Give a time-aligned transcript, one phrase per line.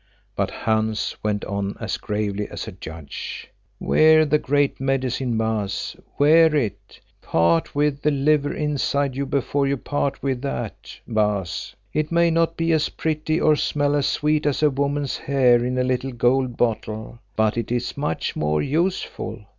[0.35, 6.55] But Hans went on as gravely as a judge, "Wear the Great Medicine, Baas, wear
[6.55, 11.75] it; part with the liver inside you before you part with that, Baas.
[11.93, 15.77] It may not be as pretty or smell as sweet as a woman's hair in
[15.77, 19.45] a little gold bottle, but it is much more useful.